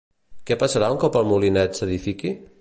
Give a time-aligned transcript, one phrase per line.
[0.51, 2.35] Què passarà un cop el molinet s'edifiqui?